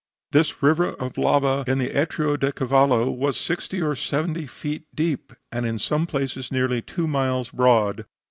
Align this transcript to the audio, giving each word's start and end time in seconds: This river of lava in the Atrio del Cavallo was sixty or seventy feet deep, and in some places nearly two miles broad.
This 0.31 0.63
river 0.63 0.93
of 0.93 1.15
lava 1.19 1.63
in 1.67 1.77
the 1.77 1.91
Atrio 1.91 2.35
del 2.35 2.53
Cavallo 2.53 3.11
was 3.11 3.37
sixty 3.37 3.83
or 3.83 3.95
seventy 3.95 4.47
feet 4.47 4.85
deep, 4.95 5.31
and 5.51 5.63
in 5.63 5.77
some 5.77 6.07
places 6.07 6.51
nearly 6.51 6.81
two 6.81 7.05
miles 7.07 7.51
broad. 7.51 8.07